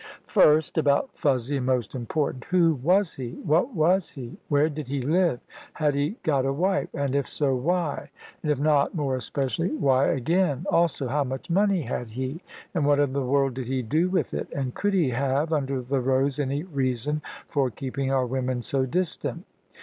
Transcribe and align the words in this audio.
First, 0.25 0.79
about 0.79 1.11
Fuzzy, 1.15 1.57
and 1.57 1.67
most 1.67 1.93
important. 1.93 2.45
Who 2.45 2.73
was 2.73 3.13
he? 3.13 3.33
What 3.43 3.75
was 3.75 4.09
he? 4.09 4.39
Where 4.49 4.67
did 4.67 4.87
he 4.87 4.99
live? 4.99 5.39
Had 5.73 5.93
he 5.93 6.15
got 6.23 6.43
a 6.43 6.51
wife? 6.51 6.89
And 6.95 7.13
if 7.13 7.29
so, 7.29 7.53
why? 7.55 8.09
And 8.41 8.51
if 8.51 8.57
not, 8.57 8.95
more 8.95 9.15
especially, 9.15 9.69
why 9.69 10.07
again? 10.07 10.65
Also, 10.71 11.07
how 11.07 11.23
much 11.23 11.51
money 11.51 11.83
had 11.83 12.09
he, 12.09 12.41
and 12.73 12.83
what 12.87 12.99
in 12.99 13.13
the 13.13 13.21
world 13.21 13.53
did 13.53 13.67
he 13.67 13.83
do 13.83 14.09
with 14.09 14.33
it; 14.33 14.47
and 14.51 14.73
could 14.73 14.95
he 14.95 15.11
have, 15.11 15.53
under 15.53 15.83
the 15.83 16.01
rose, 16.01 16.39
any 16.39 16.63
reason 16.63 17.21
for 17.47 17.69
keeping 17.69 18.09
our 18.11 18.25
women 18.25 18.63
so 18.63 18.87
distant? 18.87 19.45